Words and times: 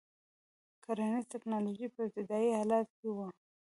کرنیزه 0.83 1.29
ټکنالوژي 1.33 1.87
په 1.93 1.99
ابتدايي 2.07 2.51
حالت 2.59 2.87
کې 2.99 3.07
وه. 3.15 3.27